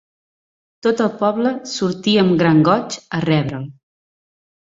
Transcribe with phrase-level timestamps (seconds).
[0.87, 3.69] Tot el poble sortí amb gran goig a rebre'l.